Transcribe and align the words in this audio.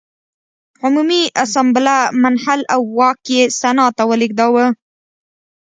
عمومي 0.83 1.19
اسامبله 1.43 1.97
منحل 2.23 2.59
او 2.73 2.81
واک 2.97 3.19
یې 3.35 3.41
سنا 3.59 3.85
ته 3.97 4.03
ولېږداوه. 4.09 4.65